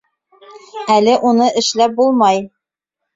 [0.93, 2.41] Әле уны эшләп булмай.